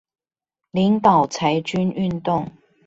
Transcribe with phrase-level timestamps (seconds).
[0.73, 2.51] 領導裁軍運動